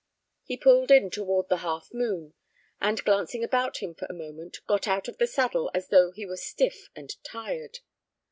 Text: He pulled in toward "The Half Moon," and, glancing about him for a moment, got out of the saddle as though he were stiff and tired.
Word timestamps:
He 0.43 0.57
pulled 0.57 0.89
in 0.89 1.11
toward 1.11 1.47
"The 1.49 1.57
Half 1.57 1.93
Moon," 1.93 2.33
and, 2.79 3.03
glancing 3.03 3.43
about 3.43 3.83
him 3.83 3.93
for 3.93 4.07
a 4.09 4.15
moment, 4.15 4.57
got 4.65 4.87
out 4.87 5.07
of 5.07 5.19
the 5.19 5.27
saddle 5.27 5.69
as 5.75 5.89
though 5.89 6.09
he 6.09 6.25
were 6.25 6.37
stiff 6.37 6.89
and 6.95 7.11
tired. 7.23 7.81